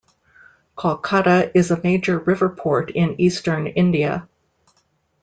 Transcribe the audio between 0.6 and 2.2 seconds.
Kolkata is a major